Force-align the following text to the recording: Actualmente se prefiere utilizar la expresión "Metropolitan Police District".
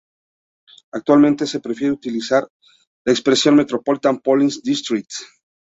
Actualmente 0.93 1.45
se 1.45 1.59
prefiere 1.59 1.93
utilizar 1.93 2.47
la 3.05 3.13
expresión 3.13 3.53
"Metropolitan 3.57 4.17
Police 4.19 4.59
District". 4.63 5.11